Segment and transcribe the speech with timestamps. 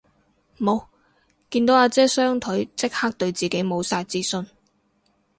[0.57, 0.81] 無，
[1.51, 4.47] 見到阿姐雙腿即刻對自己無晒自信